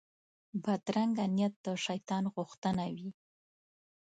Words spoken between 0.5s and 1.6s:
بدرنګه نیت